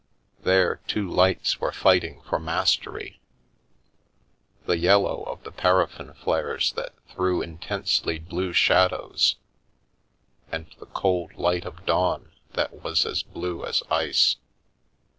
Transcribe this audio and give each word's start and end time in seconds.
There 0.41 0.79
two 0.87 1.07
lights 1.07 1.59
were 1.61 1.71
fighting 1.71 2.23
for 2.27 2.39
mastery— 2.39 3.21
the 4.65 4.79
yel 4.79 5.01
low 5.01 5.21
of 5.27 5.43
the 5.43 5.51
paraffin 5.51 6.15
flares 6.15 6.71
that 6.71 6.95
threw 7.09 7.43
intensely 7.43 8.17
blue 8.17 8.51
shad 8.51 8.93
ows, 8.93 9.35
and 10.51 10.65
the 10.79 10.87
cold 10.87 11.35
light 11.35 11.65
of 11.65 11.85
dawn 11.85 12.31
that 12.53 12.81
was 12.81 13.05
as 13.05 13.21
blue 13.21 13.63
as 13.63 13.83
ice. 13.91 14.37